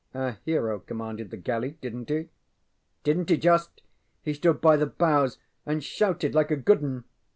Our 0.15 0.39
hero 0.45 0.79
commanded 0.79 1.29
the 1.29 1.37
galley? 1.37 1.77
DidnŌĆÖt 1.83 2.09
he? 2.09 2.15
ŌĆØ 2.23 2.29
ŌĆ£DidnŌĆÖt 3.05 3.29
he 3.29 3.37
just! 3.37 3.81
He 4.23 4.33
stood 4.33 4.59
by 4.59 4.75
the 4.75 4.87
bows 4.87 5.37
and 5.63 5.83
shouted 5.83 6.33
like 6.33 6.49
a 6.49 6.55
good 6.57 6.79
ŌĆśun. 6.81 7.03